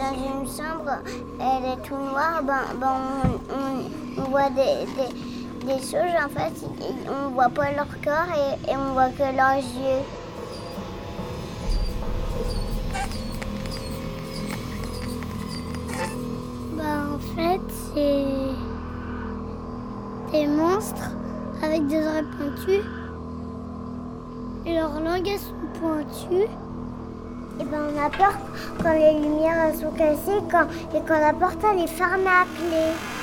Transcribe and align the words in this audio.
une 0.00 0.46
chambre, 0.46 1.02
elle 1.38 1.64
est 1.72 1.82
tout 1.82 1.94
noire, 1.94 2.42
ben, 2.42 2.62
ben 2.80 2.88
on, 4.18 4.22
voit 4.30 4.50
des, 4.50 4.86
des, 4.96 5.66
des, 5.66 5.80
choses 5.80 6.14
en 6.24 6.28
fait, 6.28 6.52
on 7.08 7.30
voit 7.30 7.48
pas 7.50 7.72
leur 7.72 7.86
corps 8.02 8.32
et, 8.34 8.70
et 8.70 8.76
on 8.76 8.92
voit 8.92 9.10
que 9.10 9.22
leurs 9.36 9.56
yeux. 9.56 10.02
Ben, 16.76 17.14
en 17.14 17.18
fait, 17.36 17.60
c'est 17.94 18.24
des 20.32 20.46
monstres 20.46 21.10
avec 21.62 21.86
des 21.88 22.06
oreilles 22.06 22.24
pointues 22.38 22.86
et 24.66 24.74
leurs 24.74 25.00
langues 25.00 25.36
sont 25.38 25.80
pointues. 25.80 26.48
Et 27.60 27.64
ben 27.64 27.78
on 27.94 28.02
a 28.02 28.08
peur 28.08 28.32
quand 28.82 28.94
les 28.94 29.20
lumières 29.20 29.74
sont 29.78 29.90
cassées 29.90 30.38
et 30.94 31.00
quand 31.06 31.20
la 31.20 31.34
porte 31.34 31.58
elle 31.70 31.84
est 31.84 31.88
fermée 31.88 32.26
à 32.26 32.46
clé. 32.56 33.19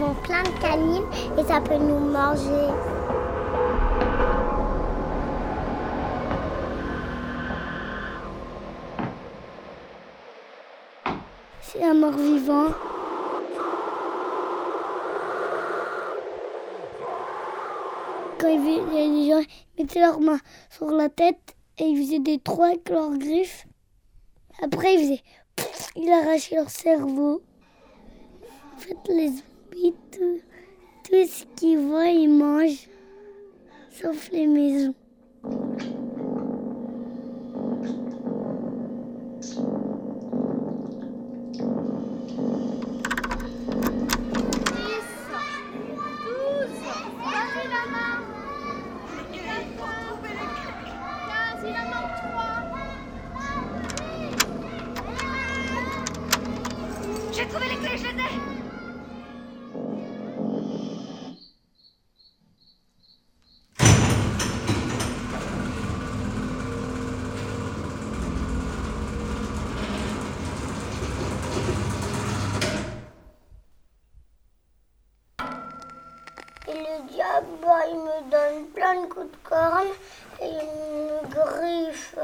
Ils 0.00 0.22
plein 0.22 0.44
de 0.44 0.60
canines 0.60 1.06
et 1.36 1.42
ça 1.42 1.60
peut 1.60 1.76
nous 1.76 1.98
manger. 1.98 2.68
C'est 11.60 11.82
un 11.82 11.94
mort-vivant. 11.94 12.68
Quand 18.38 18.48
il 18.48 18.66
y 18.68 18.78
a 18.78 19.08
des 19.08 19.30
gens 19.30 19.48
ils 19.76 19.82
mettaient 19.82 20.00
leurs 20.00 20.20
mains 20.20 20.38
sur 20.70 20.92
la 20.92 21.08
tête 21.08 21.56
et 21.78 21.86
ils 21.86 22.04
faisaient 22.04 22.20
des 22.20 22.38
trous 22.38 22.62
avec 22.62 22.88
leurs 22.88 23.18
griffes. 23.18 23.66
Après, 24.62 24.94
ils 24.94 25.00
faisaient... 25.00 25.22
Il 25.96 26.12
arrachait 26.12 26.54
leur 26.54 26.70
cerveau. 26.70 27.42
En 28.76 28.78
fait, 28.78 28.96
les 29.08 29.32
tout, 30.10 30.40
tout 31.04 31.26
ce 31.26 31.44
qu'ils 31.56 31.78
voient, 31.78 32.08
ils 32.08 32.28
mangent. 32.28 32.88
Sauf 33.90 34.30
les 34.30 34.46
maisons. 34.46 34.67
Il 77.90 77.96
me 77.96 78.30
donne 78.30 78.66
plein 78.74 79.02
de 79.02 79.06
coups 79.06 79.30
de 79.30 79.48
corne 79.48 79.88
et 80.40 80.46
il 80.46 81.02
me 81.06 81.20
griffe. 81.28 82.16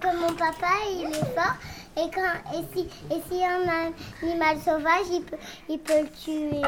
Comme 0.00 0.20
mon 0.20 0.34
papa, 0.34 0.68
il 0.90 1.06
est 1.06 1.34
fort. 1.34 1.56
Et, 1.96 2.10
quand, 2.14 2.56
et, 2.56 2.64
si, 2.72 2.88
et 3.10 3.20
si 3.28 3.44
un 3.44 3.92
animal 4.22 4.58
sauvage, 4.64 5.06
il 5.10 5.22
peut, 5.24 5.36
il 5.68 5.78
peut 5.80 6.02
le 6.02 6.08
tuer. 6.10 6.62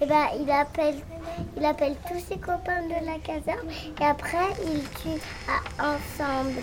Et 0.00 0.06
ben, 0.06 0.26
il 0.38 0.50
appelle, 0.50 0.96
il 1.56 1.64
appelle 1.64 1.96
tous 2.06 2.20
ses 2.20 2.38
copains 2.38 2.82
de 2.82 3.04
la 3.04 3.18
caserne 3.18 3.68
et 4.00 4.04
après, 4.04 4.52
ils 4.64 4.88
tuent 5.00 5.22
ensemble. 5.78 6.62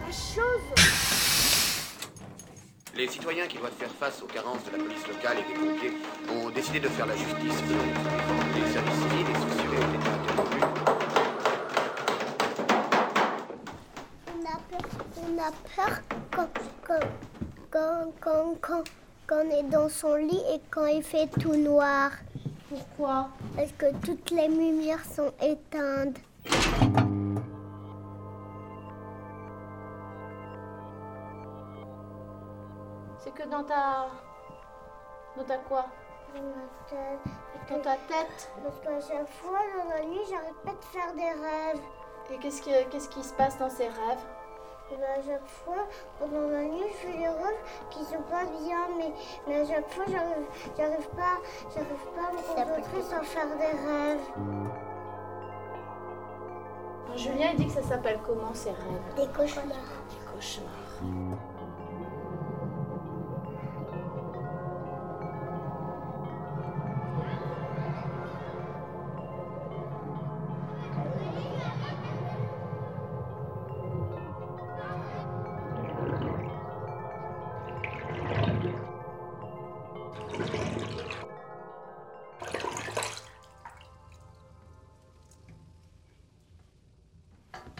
La 0.00 0.12
chose 0.12 0.84
Les 3.04 3.10
citoyens 3.10 3.46
qui 3.46 3.58
doivent 3.58 3.70
faire 3.78 3.90
face 3.90 4.22
aux 4.22 4.26
carences 4.26 4.64
de 4.64 4.78
la 4.78 4.82
police 4.82 5.06
locale 5.06 5.36
et 5.38 5.42
des 5.52 5.58
pompiers 5.60 5.92
ont 6.32 6.48
décidé 6.48 6.80
de 6.80 6.88
faire 6.88 7.04
la 7.04 7.14
justice. 7.14 7.62
Les 8.54 8.72
services 8.72 8.94
civils 8.94 9.26
et 9.28 9.34
sociaux 9.34 9.74
ont 9.76 9.92
été 9.92 10.08
interrompus. 10.08 10.64
On 14.32 14.42
a 14.46 14.56
peur, 14.70 14.86
on 15.18 15.38
a 15.38 15.50
peur 15.76 16.00
quand, 16.30 16.48
quand, 16.82 17.06
quand, 17.70 18.12
quand, 18.22 18.56
quand, 18.62 18.84
quand 19.26 19.36
on 19.44 19.50
est 19.50 19.64
dans 19.64 19.90
son 19.90 20.14
lit 20.14 20.42
et 20.54 20.60
quand 20.70 20.86
il 20.86 21.02
fait 21.02 21.28
tout 21.38 21.56
noir. 21.56 22.10
Pourquoi? 22.70 23.28
Parce 23.54 23.72
que 23.76 23.92
toutes 24.02 24.30
les 24.30 24.48
lumières 24.48 25.04
sont 25.14 25.30
éteintes. 25.42 26.16
Que 33.34 33.48
dans 33.48 33.64
ta... 33.64 34.06
Dans 35.36 35.44
ta 35.44 35.58
quoi 35.58 35.86
Dans 36.34 37.80
ta 37.80 37.96
tête 38.08 38.50
Parce 38.62 38.80
qu'à 38.80 39.14
chaque 39.14 39.28
fois, 39.28 39.58
dans 39.76 39.90
la 39.90 40.04
nuit, 40.04 40.20
j'arrête 40.30 40.54
pas 40.64 40.72
de 40.72 40.84
faire 40.84 41.12
des 41.14 41.22
rêves. 41.22 41.80
Et 42.30 42.38
qu'est-ce 42.38 42.62
qui, 42.62 42.70
qu'est-ce 42.90 43.08
qui 43.08 43.22
se 43.22 43.34
passe 43.34 43.58
dans 43.58 43.68
ces 43.68 43.86
rêves 43.86 44.24
Et 44.92 44.96
ben, 44.96 45.06
à 45.18 45.22
chaque 45.22 45.46
fois, 45.46 45.86
pendant 46.18 46.48
la 46.48 46.62
nuit, 46.62 46.84
je 46.88 47.08
fais 47.08 47.18
des 47.18 47.28
rêves 47.28 47.62
qui 47.90 48.04
sont 48.04 48.22
pas 48.22 48.44
bien, 48.44 48.88
mais, 48.96 49.12
mais 49.46 49.60
à 49.60 49.66
chaque 49.66 49.90
fois, 49.90 50.04
j'arrive, 50.08 50.46
j'arrive 50.76 51.08
pas, 51.10 51.38
j'arrive 51.74 52.06
pas 52.14 52.28
à 52.28 52.32
me 52.32 52.42
concentrer 52.42 53.02
sans 53.02 53.22
faire 53.22 53.56
des 53.56 53.64
rêves. 53.64 54.30
Julien, 57.16 57.50
il 57.52 57.56
dit 57.56 57.66
que 57.66 57.72
ça 57.72 57.82
s'appelle 57.82 58.20
comment 58.26 58.54
ces 58.54 58.70
rêves? 58.70 59.14
Des 59.16 59.28
cauchemars. 59.28 59.66
Des 59.66 60.32
cauchemars. 60.32 61.53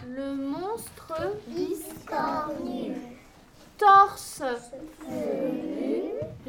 Le 0.07 0.35
monstre 0.35 1.13
Discornu. 1.47 2.95
torse 3.77 4.43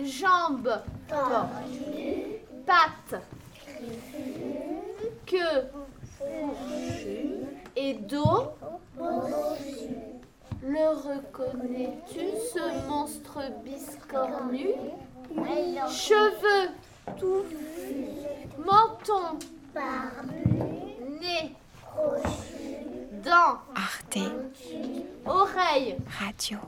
jambes 0.04 0.82
tordues, 1.08 2.38
pattes 2.66 3.22
queue 5.26 5.70
et 7.76 7.94
dos. 7.94 8.52
Le 10.62 10.88
reconnais-tu, 10.88 12.20
ce 12.52 12.88
monstre 12.88 13.38
biscornu 13.64 14.74
Cheveux. 15.88 16.70
Touffus, 17.18 18.08
menton, 18.58 19.38
Arte 24.16 24.32
oreilles. 25.26 25.96
Radio. 26.18 26.58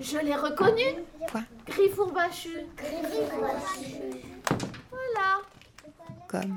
Je 0.00 0.18
l'ai 0.18 0.34
reconnu. 0.34 0.82
Point. 1.28 1.44
Griffourbachu. 1.66 2.66
Voilà. 4.90 5.42
Comme. 6.28 6.54